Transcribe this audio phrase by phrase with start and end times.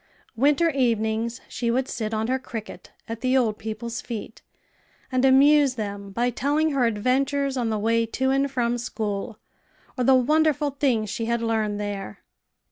[0.35, 4.41] Winter evenings she would sit on her cricket at the old people's feet,
[5.11, 9.37] and amuse them by telling her adventures on the way to and from school,
[9.95, 12.23] or the wonderful things she had learned there.